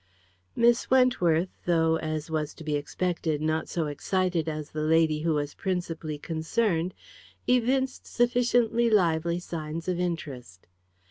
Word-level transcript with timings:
Miss 0.55 0.89
Wentworth, 0.89 1.49
though, 1.65 1.97
as 1.97 2.31
was 2.31 2.55
to 2.55 2.63
be 2.63 2.75
expected, 2.75 3.39
not 3.39 3.69
so 3.69 3.85
excited 3.85 4.49
as 4.49 4.71
the 4.71 4.81
lady 4.81 5.19
who 5.19 5.35
was 5.35 5.53
principally 5.53 6.17
concerned, 6.17 6.95
evinced 7.45 8.07
sufficiently 8.07 8.89
lively 8.89 9.39
signs 9.39 9.87
of 9.87 9.99
interest. 9.99 10.65